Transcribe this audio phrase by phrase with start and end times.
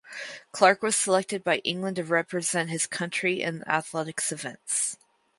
[0.51, 4.97] Clarke was selected by England to represent his country in Athletics events.